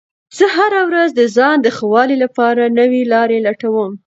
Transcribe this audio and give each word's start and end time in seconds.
زه 0.37 0.45
هره 0.55 0.81
ورځ 0.89 1.09
د 1.15 1.21
ځان 1.35 1.57
د 1.61 1.67
ښه 1.75 1.85
والي 1.93 2.17
لپاره 2.23 2.73
نوې 2.79 3.01
لارې 3.13 3.37
لټوم 3.47 3.91